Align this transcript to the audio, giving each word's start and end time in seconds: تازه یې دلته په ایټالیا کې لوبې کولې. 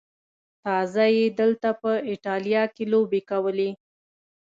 تازه 0.63 1.05
یې 1.17 1.25
دلته 1.39 1.69
په 1.81 1.91
ایټالیا 2.09 2.63
کې 2.75 2.83
لوبې 2.93 3.21
کولې. 3.29 3.69